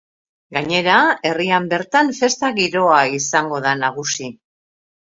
Gainera, 0.55 0.95
herrian 1.31 1.67
bertan 1.75 2.11
festa-giroa 2.23 3.05
izango 3.21 3.65
da 3.69 3.77
nagusi. 3.85 4.35